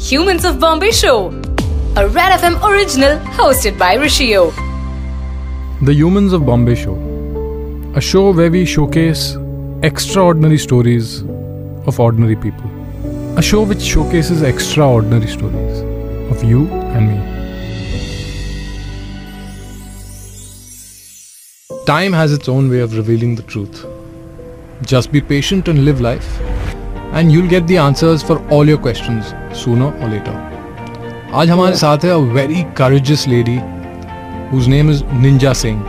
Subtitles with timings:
[0.00, 1.28] Humans of Bombay Show,
[1.94, 4.50] a Red FM original hosted by Rishio.
[5.84, 6.94] The Humans of Bombay Show,
[7.94, 9.36] a show where we showcase
[9.82, 11.20] extraordinary stories
[11.86, 12.64] of ordinary people.
[13.36, 15.80] A show which showcases extraordinary stories
[16.32, 17.18] of you and me.
[21.84, 23.84] Time has its own way of revealing the truth.
[24.80, 26.40] Just be patient and live life,
[27.12, 30.34] and you'll get the answers for all your questions sooner or later.
[31.40, 33.56] आज हमारे साथ है a very courageous lady
[34.50, 35.80] whose name is Ninja Singh.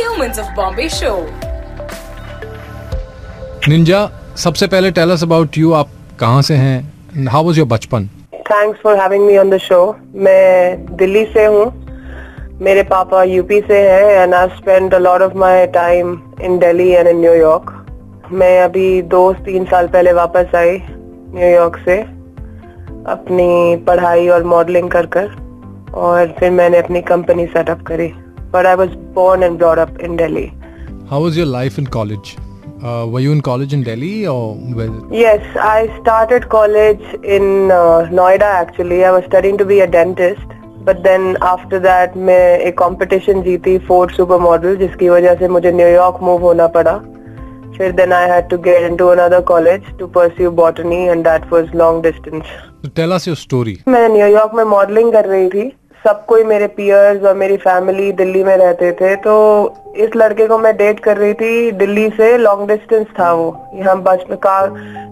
[0.00, 1.16] Humans of Bombay Show.
[3.68, 4.00] Ninja,
[4.44, 5.72] सबसे पहले tell us about you.
[5.74, 5.88] आप
[6.20, 6.78] कहाँ से हैं?
[7.16, 8.08] And How was your बचपन?
[8.50, 9.80] Thanks for having me on the show
[10.26, 11.64] मैं दिल्ली से हूँ
[12.62, 16.88] मेरे पापा यूपी से हैं and I spend a lot of my time in Delhi
[16.90, 17.70] and in New York
[18.32, 20.76] मैं अभी दो तीन साल पहले वापस आई
[21.34, 21.98] न्यूयॉर्क से
[23.12, 25.30] अपनी पढ़ाई और मॉडलिंग कर कर
[26.02, 28.06] और फिर मैंने अपनी कंपनी सेटअप करी
[28.52, 30.48] but I was born and brought up in Delhi
[31.10, 32.28] How was your life in college?
[32.80, 34.92] Uh, were you in college in Delhi or where?
[35.12, 37.02] Yes, I started college
[37.36, 39.04] in uh, Noida actually.
[39.04, 40.52] I was studying to be a dentist.
[40.84, 45.72] But then after that मैं एक competition जीती Ford super model जिसकी वजह से मुझे
[45.72, 47.00] New York move होना पड़ा
[47.80, 51.70] फिर then I had to get into another college to pursue botany and that was
[51.82, 52.48] long distance.
[52.82, 53.76] So tell us your story.
[53.88, 55.70] मैं न्यूयॉर्क में मॉडलिंग कर रही थी।
[56.04, 59.32] सब कोई मेरे पियर्स और मेरी फैमिली दिल्ली में रहते थे तो
[59.96, 63.50] इस लड़के को मैं डेट कर रही थी दिल्ली से। लॉन्ग डिस्टेंस था वो।
[63.88, 64.58] हम बस में का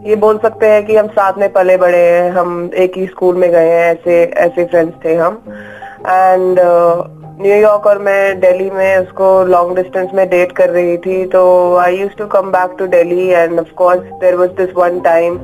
[0.07, 3.37] ये बोल सकते हैं कि हम साथ में पले बड़े हैं। हम एक ही स्कूल
[3.37, 5.43] में गए हैं ऐसे ऐसे फ्रेंड्स थे हम।
[6.09, 6.61] एंड
[7.41, 11.43] न्यूयॉर्क और मैं दिल्ली में उसको लॉन्ग डिस्टेंस में डेट कर रही थी तो
[11.79, 15.37] I use to come back to Delhi and of course there was this one time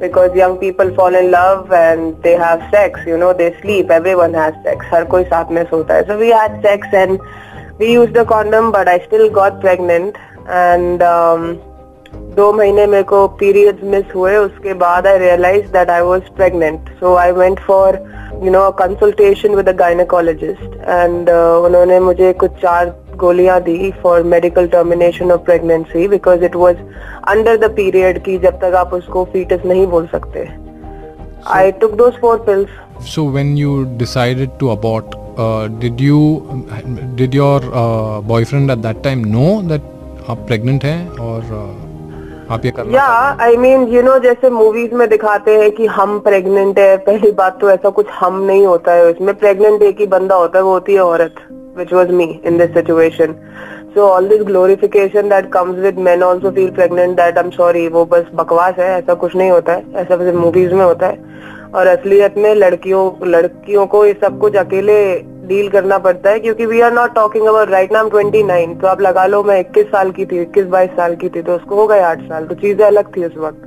[0.00, 4.34] because young people fall in love and they have sex you know they sleep everyone
[4.34, 7.18] has sex हर कोई साथ में सोता है। So we had sex and
[7.78, 10.18] we use the condom but I still got pregnant
[10.50, 11.02] and
[12.36, 16.88] दो महीने मेरे को periods miss हुए उसके बाद I realise that I was pregnant
[17.00, 17.98] so I went for
[18.44, 24.66] you know consultation with a gynaecologist and उन्होंने मुझे कुछ चार गोलियाँ दी for medical
[24.66, 26.76] termination of pregnancy because it was
[27.28, 30.46] under the period की जब तक आप उसको फीटस नहीं बोल सकते।
[31.54, 35.16] I took two four pills so when you decided to abort
[35.80, 36.20] did you
[37.16, 37.72] did your
[38.26, 39.90] boyfriend at that time know that
[40.30, 41.85] आप pregnant हैं और uh...
[42.50, 43.04] आप ये करना या
[43.44, 47.58] आई मीन यू नो जैसे मूवीज़ में दिखाते हैं कि हम प्रेग्नेंट है, पहली बात
[47.60, 50.72] तो ऐसा कुछ हम नहीं होता है उसमें प्रेग्नेंट एक ही बंदा होता है, वो
[50.72, 51.34] होती है औरत,
[51.76, 53.34] which was me in this situation.
[53.94, 58.04] So, all this glorification that comes with men also feel pregnant, that I'm sorry, वो
[58.06, 62.36] बस बकवास है, ऐसा कुछ नहीं होता है, ऐसा मूवीज़ में होता है और असलियत
[62.38, 64.98] में लड़कियों लड़कियों को ये सब कुछ अकेले
[65.46, 68.86] डील करना पड़ता है, क्योंकि we are not talking about right नाम ट्वेंटी नाइन तो
[68.86, 71.76] आप लगा लो मैं इक्कीस साल की थी, इक्कीस बाईस साल की थी तो उसको
[71.76, 73.62] हो गए आठ साल तो चीज़ें अलग थी उस वक्त।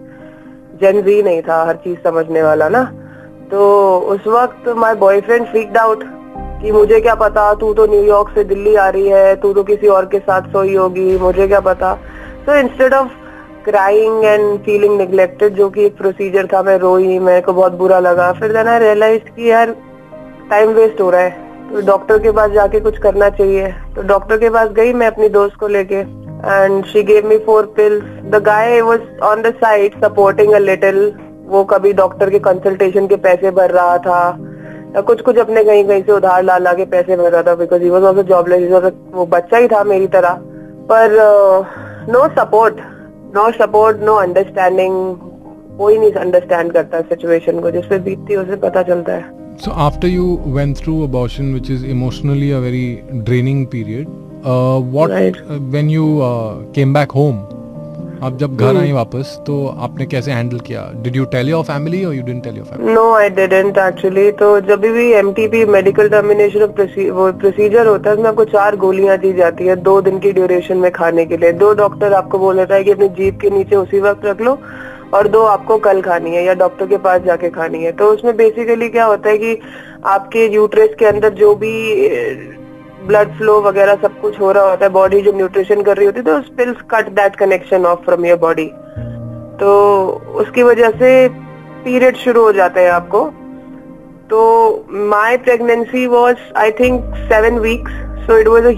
[0.81, 2.83] जेन जी नहीं था हर चीज़ समझने वाला ना।
[3.51, 6.03] तो उस वक्त माई बॉयफ्रेंड फ्रीक्ड आउट
[6.61, 9.87] कि मुझे क्या पता, तू तो न्यूयॉर्क से दिल्ली आ रही है, तू तो किसी
[9.89, 11.93] और के साथ सोई होगी, मुझे क्या पता।
[12.45, 13.09] So instead of
[13.65, 17.99] crying and feeling neglected जो कि एक प्रोसीजर था, मैं रोई, मेरे को बहुत बुरा
[17.99, 19.75] लगा, फिर देन आई रियलाइज़ कि यार
[20.49, 24.37] टाइम वेस्ट हो रहा है। तो डॉक्टर के पास जाके कुछ करना चाहिए। तो डॉक्टर
[24.37, 28.41] के पास गई मैं अपनी दोस्त को लेके and she gave me four pills the
[28.45, 31.01] guy was on the side supporting a little
[31.47, 34.19] वो कभी डॉक्टर के कंसल्टेशन के पैसे भर रहा था,
[34.95, 37.55] या कुछ कुछ अपने कहीं कहीं से उधार ला ला के पैसे भर रहा था
[37.55, 40.39] because he was also jobless वो बच्चा ही था मेरी तरह।
[40.91, 41.17] पर
[42.09, 42.75] no support
[43.35, 45.15] no support no understanding
[45.77, 50.07] कोई नहीं अंडरस्टैंड करता सिचुएशन को जिसपे बीतती है, उसे पता चलता है। So after
[50.07, 50.25] you
[50.57, 54.07] went through abortion, which is emotionally a very draining period,
[54.45, 55.35] uh, what Right.
[55.35, 57.41] uh, when you uh, came back home,
[58.23, 59.55] आप जब घर आई वापस तो
[59.87, 60.81] आपने कैसे हैंडल किया?
[61.03, 64.31] Did you tell your family और you didn't tell your family no I didn't actually
[64.41, 65.33] तो जब भी एम
[65.71, 66.81] मेडिकल टर्मिनेशन ऑफ़
[67.19, 70.77] वो प्रोसीजर होता है उसमें आपको चार गोलियाँ दी जाती है दो दिन की ड्यूरेशन
[70.77, 73.75] में खाने के लिए। दो डॉक्टर आपको बोल रहा है कि अपनी जीप के नीचे
[73.75, 74.59] उसी वक्त रख लो
[75.13, 78.35] और दो आपको कल खानी है या डॉक्टर के पास जाके खानी है। तो उसमें
[78.37, 79.59] बेसिकली क्या होता है कि
[80.07, 81.73] आपके यूट्रेस के अंदर जो भी
[83.07, 86.19] ब्लड फ्लो वगैरह सब कुछ हो रहा होता है बॉडी जो न्यूट्रिशन कर रही होती
[86.19, 88.65] है तो pills cut that connection off from your body
[89.59, 89.69] तो
[90.35, 91.27] उसकी वजह से
[91.83, 93.23] पीरियड शुरू हो जाते हैं आपको।
[94.29, 94.39] तो
[95.09, 97.91] my pregnancy was I think seven weeks
[98.25, 98.71] so it was a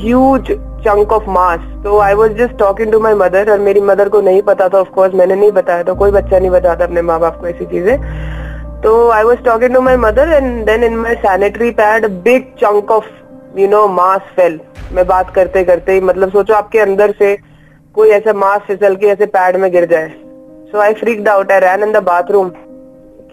[0.83, 4.21] chunk of mass तो I was just talking to my mother और मेरी मदर को
[4.21, 7.39] नहीं पता था ऑफकोर्स मैंने नहीं बताया था, कोई बच्चा नहीं बताता अपने माँ बाप
[7.41, 11.71] को ऐसी चीज़ें। तो I was talking to my mother and then in my sanitary
[11.79, 13.05] pad big chunk of
[13.59, 14.59] you know mass fell
[14.93, 17.35] मैं बात करते करते ही मतलब सोचो आपके अंदर से
[17.95, 20.09] कोई ऐसा मास फिसल के ऐसे पैड में गिर जाए।
[20.71, 22.51] So I freaked out I ran in the bathroom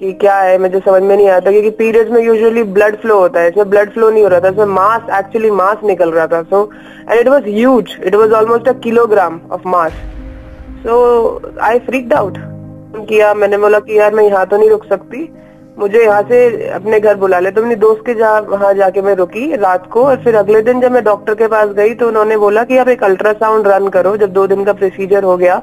[0.00, 3.40] कि क्या है, मुझे समझ में नहीं आता क्योंकि पीरियड्स में यूजुअली ब्लड फ्लो होता
[3.40, 6.42] है, इसमें ब्लड फ्लो नहीं हो रहा था, इसमें मास एक्चुअली मास निकल रहा था
[6.44, 6.62] so
[7.10, 9.92] and it was huge it was almost a kilogram of mass
[10.84, 11.00] so
[11.62, 12.38] I freaked out
[12.98, 15.28] किया मैंने बोला कि यार, मैं यहाँ तो नहीं रुक सकती,
[15.78, 19.14] मुझे यहाँ से अपने घर बुला ले। तो अपनी दोस्त के जहाँ, वहाँ जाके मैं
[19.16, 22.36] रुकी रात को, और फिर अगले दिन जब मैं डॉक्टर के पास गई तो उन्होंने
[22.36, 25.62] बोला कि आप एक अल्ट्रासाउंड रन करो, जब दो दिन का प्रोसीजर हो गया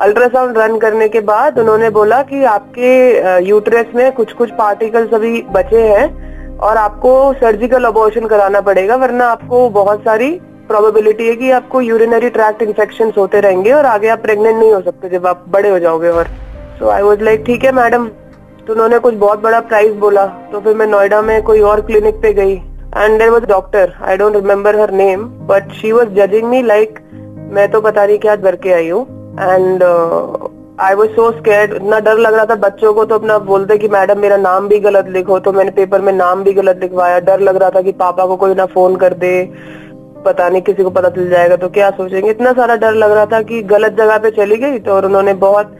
[0.00, 5.42] अल्ट्रासाउंड रन करने के बाद उन्होंने बोला कि आपके यूट्रस में कुछ कुछ पार्टिकल्स अभी
[5.52, 10.30] बचे हैं और आपको सर्जिकल अबॉर्शन कराना पड़ेगा, वरना आपको बहुत सारी
[10.68, 14.80] प्रोबेबिलिटी है कि आपको यूरिनरी ट्रैक्ट इन्फेक्शन होते रहेंगे और आगे आप प्रेग्नेंट नहीं हो
[14.80, 16.28] सकते जब आप बड़े हो जाओगे और।
[16.78, 18.08] सो आई वॉज़ लाइक ठीक है मैडम
[18.66, 22.14] तो उन्होंने कुछ बहुत बड़ा प्राइस बोला। तो फिर मैं नोएडा में कोई और क्लिनिक
[22.22, 26.48] पे गई। And there was doctor I don't remember her name but she was judging
[26.48, 26.98] me like
[27.52, 29.06] मैं तो पता नहीं क्या करके आई हूँ.
[29.40, 29.82] And
[30.80, 33.88] I was so scared इतना डर लग रहा था बच्चों को तो अपना बोलते कि
[33.88, 37.40] मैडम, मेरा नाम भी गलत लिखो। तो मैंने पेपर में नाम भी गलत लिखवाया। डर
[37.40, 39.42] लग रहा था कि पापा को कोई ना फ़ोन कर दे।
[40.24, 42.30] पता नहीं किसी को पता चल जाएगा। तो क्या सोचेंगे?
[42.30, 45.34] इतना सारा डर लग रहा था कि गलत जगह पे चली गई तो और उन्होंने
[45.34, 45.76] बहुत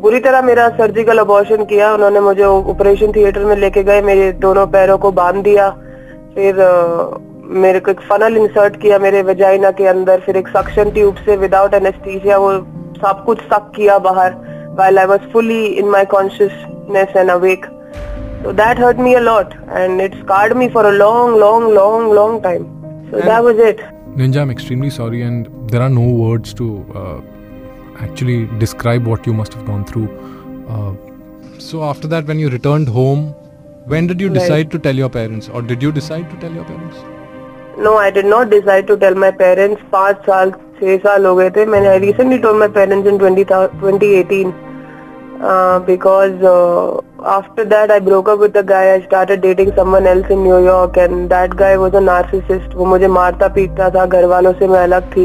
[0.00, 4.66] बुरी तरह मेरा सर्जिकल अबॉर्शन किया। उन्होंने मुझे ऑपरेशन थिएटर में लेके गए, मेरे दोनों
[4.66, 5.68] पैरों को बाँध दिया।
[6.34, 6.54] फिर
[7.62, 11.36] मेरे को एक फनल इंसर्ट किया मेरे वेजाइना के अंदर। फिर एक सक्शन ट्यूब से
[11.36, 12.50] विदाउट एनेस्थीसिया वो
[13.02, 14.38] सब कुछ सक किया बाहर
[14.80, 17.64] while I was fully in my consciousness and awake.
[18.42, 22.14] So that hurt me a lot and it scarred me for a long, long, long,
[22.14, 22.68] long time.
[23.10, 23.78] So and that was it.
[24.16, 27.20] Ninja, I'm extremely sorry and there are no words to uh,
[27.98, 30.08] actually describe what you must have gone through.
[30.68, 30.94] Uh,
[31.58, 33.34] so after that, when you returned home,
[33.86, 34.70] when did you decide right.
[34.70, 36.96] to tell your parents or did you decide to tell your parents?
[37.78, 39.82] No, I did not decide to tell my parents.
[39.92, 44.52] पाँच साल छह साल हो गए थे। मैंने I recently told my parents in 2018
[45.84, 47.00] because uh,
[47.34, 48.80] after that I broke up with a guy.
[48.94, 52.74] I started dating someone else in New York and that guy was a narcissist.
[52.74, 55.24] वो मुझे मारता पीटता था। घर वालों से मैं अलग थी।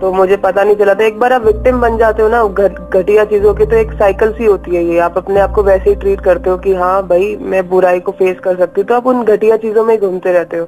[0.00, 2.42] तो मुझे पता नहीं चला था। एक बार आप विक्टिम बन जाते हो ना
[3.00, 5.90] घटिया चीज़ों की तो एक साइकिल सी होती है ये। आप अपने आप को वैसे
[5.90, 8.94] ही ट्रीट करते हो कि हाँ भाई मैं बुराई को फेस कर सकती हूँ। तो
[8.94, 10.66] आप उन घटिया चीज़ों में घूमते रहते हो।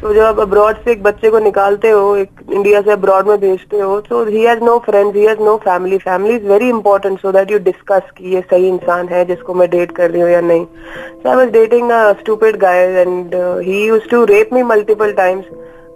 [0.00, 3.38] तो जब आप अब्रॉड से एक बच्चे को निकालते हो, एक इंडिया से अब्रॉड में
[3.40, 7.18] भेजते हो तो he has no friends he has no family family is very important
[7.20, 10.30] so that you discuss कि ये सही इंसान है जिसको मैं डेट कर रही हूँ
[10.30, 10.64] या नहीं.
[10.64, 11.90] So I was dating
[12.20, 13.34] stupid guy and
[13.66, 15.44] he used to rape me multiple times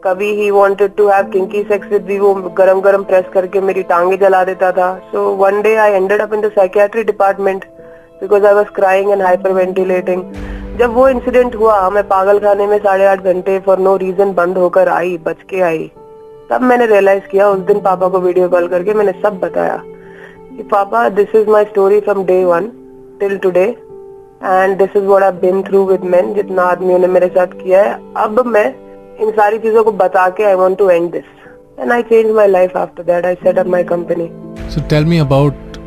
[0.05, 3.83] कभी he wanted to have kinky sex with me वो गरम गरम प्रेस करके मेरी
[3.91, 4.95] टांगे जला देता था.
[5.13, 7.65] So one day I ended up in the psychiatry department
[8.23, 10.23] because I was crying and hyperventilating
[10.81, 14.59] जब वो इंसिडेंट हुआ, मैं पागल खाने में साढ़े आठ घंटे फॉर नो रीजन बंद
[14.59, 15.91] होकर आई, बच के आई।
[16.51, 20.63] तब मैंने रियलाइज़ किया, उस दिन पापा को वीडियो कॉल करके मैंने सब बताया कि
[20.71, 22.71] पापा this is my story from day one
[23.21, 27.29] till today and this is what I been through with man जितना आदमियों ने मेरे
[27.29, 28.65] साथ किया है। अब मैं
[29.19, 32.47] इन सारी चीज़ों को बता के I want to end this and I change my
[32.49, 34.31] life after that I set up my company
[34.71, 35.79] so tell me about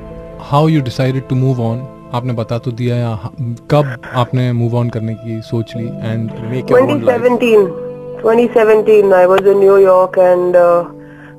[0.52, 1.82] how you decided to move on
[2.16, 3.12] आपने बता तो दिया या
[3.72, 7.22] कब आपने मूव ऑन करने की सोच ली and make your own life
[8.24, 10.56] 2017 I was in New York and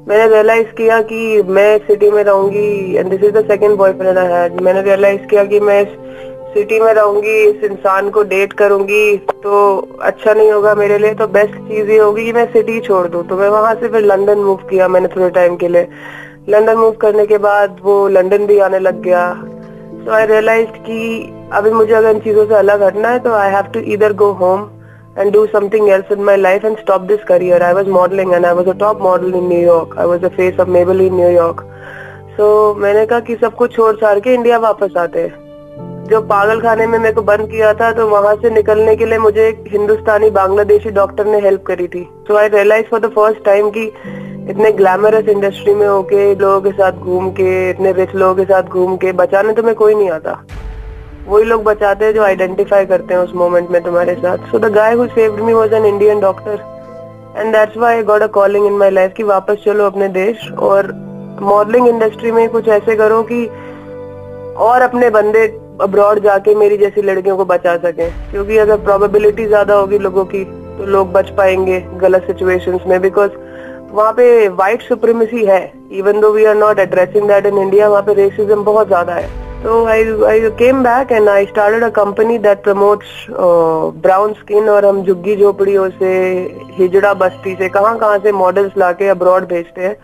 [0.09, 4.33] मैंने रियलाइज़ किया कि मैं सिटी में रहूँगी and this is the second boyfriend I
[4.33, 5.85] had मैंने रियलाइज़ किया कि मैं
[6.55, 9.53] सिटी में रहूँगी, इस इंसान को डेट करूँगी तो
[10.03, 13.23] अच्छा नहीं होगा मेरे लिए तो बेस्ट चीज़ ये होगी कि मैं सिटी छोड़ दूँ।
[13.29, 15.89] तो मैं वहाँ से फिर लंदन मूव किया मैंने थोड़े टाइम के लिए।
[16.49, 19.25] लंदन मूव करने के बाद वो लंदन भी आने लग गया।
[20.05, 21.01] सो आई रियलाइज़ कि
[21.53, 24.33] अभी मुझे अगर इन चीज़ों से अलग हटना है तो आई हैव टू इधर go
[24.41, 24.71] home
[25.17, 27.63] do something else in my life and stop this career.
[27.63, 29.95] I was modeling and I was a top model in New York.
[29.97, 31.63] I was the face of Maybelline New York.
[32.37, 36.61] So, मैंने कहा कि सब कुछ छोड़ छाड़ के India वापस आते हैं जो पागल
[36.61, 39.65] खाने में मेरे को बंद किया था तो वहाँ से निकलने के लिए मुझे एक
[39.73, 43.87] हिंदुस्तानी बांग्लादेशी डॉक्टर ने हेल्प करी थी so I realise for the first time की
[44.51, 48.63] इतने ग्लैमरस इंडस्ट्री में होके, लोगों के साथ घूम के, इतने रिच लोगों के साथ
[48.63, 50.39] घूम के, बचाने तुम्हें कोई नहीं आता।
[51.29, 54.73] वही लोग बचाते हैं जो आइडेंटिफाई करते हैं उस मोमेंट में तुम्हारे साथ। So the
[54.73, 56.59] guy who saved me was an Indian doctor
[57.37, 60.51] and that's why I got a calling in my life कि वापस चलो अपने देश
[60.63, 60.93] और
[61.43, 63.47] मॉडलिंग इंडस्ट्री में कुछ ऐसे करो कि
[64.65, 65.47] और अपने बंदे
[65.83, 70.45] अब्रॉड जाके मेरी जैसी लड़कियों को बचा सके। क्योंकि अगर प्रोबेबिलिटी ज़्यादा होगी लोगों की
[70.45, 73.31] तो लोग बच पाएँगे गलत सिचुएशंस में। बिकॉज़
[73.95, 74.27] वहाँ पे
[74.61, 75.63] वाइट सुप्रीमेसी है
[75.99, 79.29] even though we are not addressing that in India वहाँ पे रेसिज्म बहुत ज़्यादा है
[79.63, 83.27] तो I I came back and I started a company that promotes
[84.07, 86.11] brown skin और हम झुग्गी झोपड़ियों से
[86.79, 89.97] हिजड़ा बस्ती से कहाँ कहाँ से मॉडल्स लाके अब्रॉड भेजते हैं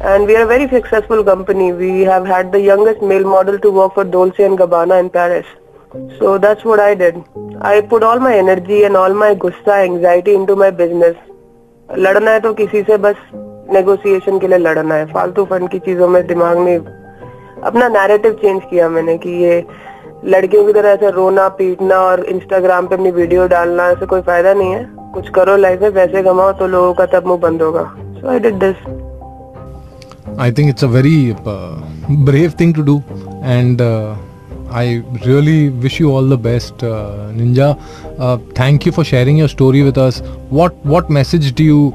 [0.00, 1.72] and we are a very successful company.
[1.72, 5.46] We have had the youngest male model to work for Dolce and Gabbana in Paris.
[6.18, 7.22] So that's what I did.
[7.60, 11.16] I put all my energy and all my gussa, anxiety into my business.
[11.90, 13.16] लड़ना है तो किसी से बस
[13.72, 18.62] negotiation के लिए लड़ना है। फालतू फंड की चीज़ों में दिमाग में अपना नैरेटिव चेंज
[18.70, 19.64] किया मैंने कि ये
[20.24, 24.54] लड़कियों की तरह ऐसे रोना पीटना और इंस्टाग्राम पे अपनी वीडियो डालना ऐसे कोई फ़ायदा
[24.54, 27.82] नहीं है। कुछ करो लाइफ में पैसे कमाओ तो लोगों का तब मुँह बंद होगा।
[28.20, 28.76] So I did this
[30.70, 31.76] it's a very uh,
[32.28, 32.94] brave thing to do,
[33.42, 34.16] and uh,
[34.68, 37.78] Wish you all the best, uh, Ninja.
[38.18, 40.20] Uh, thank you for sharing your story with us.
[40.50, 41.94] What what message do you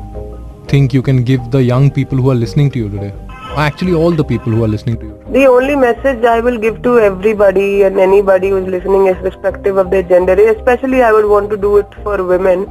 [0.67, 3.13] think you can give the young people who are listening to you today?
[3.57, 5.17] Actually, all the people who are listening to you.
[5.33, 9.91] The only message I will give to everybody and anybody who is listening, irrespective of
[9.91, 12.65] their gender, especially I would want to do it for women,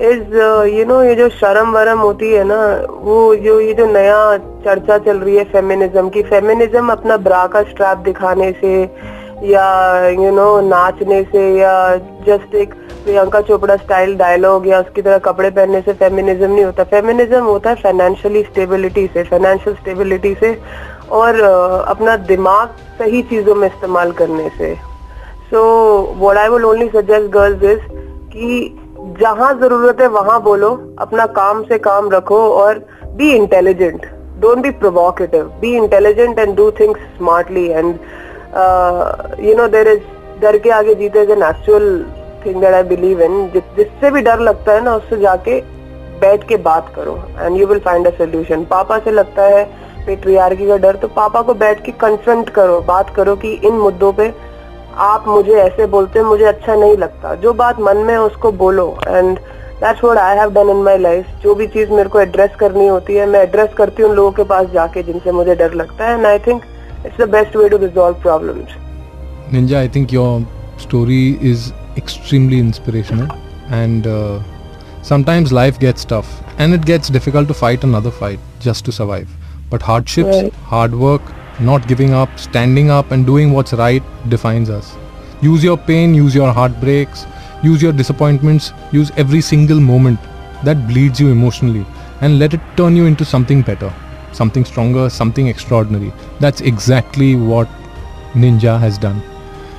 [0.00, 0.34] is
[0.74, 2.60] you know ये जो शर्म वरम होती है ना
[3.06, 4.20] वो जो ये जो नया
[4.64, 8.72] चर्चा चल रही है फेमिनिज्म की फेमिनिज्म अपना ब्रा का स्ट्रैप दिखाने से
[9.42, 11.74] या यू नो नाचने से या
[12.26, 16.84] जस्ट एक प्रियंका चोपड़ा स्टाइल डायलॉग या उसकी तरह कपड़े पहनने से फेमिनिज्म नहीं होता।
[16.92, 20.52] फेमिनिज्म होता है फाइनेंशियली स्टेबिलिटी से फाइनेंशियल स्टेबिलिटी से
[21.10, 22.68] और uh, अपना दिमाग
[22.98, 24.74] सही चीज़ों में इस्तेमाल करने से।
[25.50, 25.62] So
[26.18, 27.80] what I will only suggest girls is
[28.32, 28.78] कि
[29.20, 30.70] जहाँ ज़रूरत है वहाँ बोलो
[31.00, 32.78] अपना काम से काम रखो और
[33.16, 34.06] be intelligent
[34.40, 37.94] don't be provocative be intelligent and do things smartly and
[38.54, 41.86] you know there is डर के आगे जीते is an actual
[42.46, 45.60] thing that I believe in जिससे भी डर लगता है ना, उससे जाके
[46.20, 49.64] बैठ के बात करो and you will find a solution पापा से लगता है
[50.06, 54.12] पेट्रियार्की का डर तो पापा को बैठ के कन्फ्रंट करो, बात करो कि इन मुद्दों
[54.12, 54.32] पे
[55.00, 58.52] आप मुझे ऐसे बोलते हैं, मुझे अच्छा नहीं लगता। जो बात मन में है, उसको
[58.54, 62.20] बोलो and that's what I have done in my life जो भी चीज़ मेरे को
[62.20, 65.74] एड्रेस करनी होती है, मैं एड्रेस करती हूँ लोगों के पास जाके, जिनसे मुझे डर
[65.74, 66.62] लगता है and I think
[67.04, 68.70] it's the best way to resolve problems.
[69.50, 70.46] Ninja, I think your
[70.78, 73.30] story is extremely inspirational
[73.70, 74.42] and uh,
[75.02, 79.28] sometimes life gets tough and it gets difficult to fight another fight just to survive.
[79.70, 80.52] But hardships, right.
[80.52, 81.22] hard work,
[81.60, 84.94] not giving up, standing up and doing what's right defines us.
[85.40, 87.26] Use your pain, use your heartbreaks,
[87.62, 90.20] use your disappointments, use every single moment
[90.64, 91.84] that bleeds you emotionally
[92.20, 93.92] and let it turn you into something better
[94.32, 96.12] something stronger, something extraordinary.
[96.40, 97.68] That's exactly what
[98.34, 99.22] Ninja has done.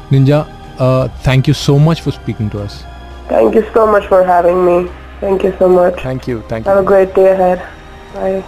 [0.09, 0.47] Ninja,
[0.79, 2.83] uh, thank you so much for speaking to us.
[3.29, 4.91] Thank you so much for having me.
[5.19, 6.01] Thank you so much.
[6.01, 6.41] Thank you.
[6.49, 6.71] Thank you.
[6.71, 7.59] Have a great day ahead.
[8.13, 8.43] Bye.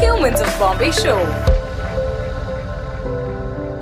[0.00, 1.18] Humans of Bombay Show.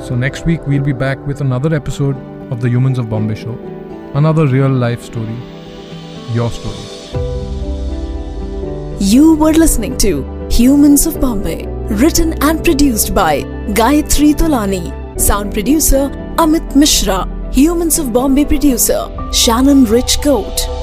[0.04, 2.16] So next week we'll be back with another episode
[2.52, 3.73] of the Humans of Bombay show.
[4.14, 5.36] Another real life story.
[6.32, 7.18] Your story.
[9.00, 11.66] You were listening to Humans of Bombay,
[12.02, 13.40] written and produced by
[13.80, 19.02] Gayatri Tolani, sound producer Amit Mishra, Humans of Bombay producer
[19.32, 20.73] Shannon Rich Coat.